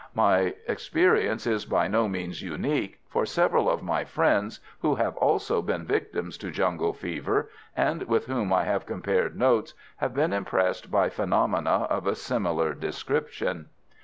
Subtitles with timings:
[0.15, 5.61] My experience is by no means unique, for several of my friends who have also
[5.61, 10.89] been victims to jungle fever, and with whom I have compared notes, have been impressed
[10.89, 13.67] by phenomena of a similar description.